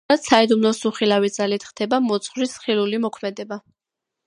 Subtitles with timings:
[0.03, 3.63] ამგვარად საიდუმლოს უხილავი ძალით ხდება მოძღვრის ხილული მოქმედება.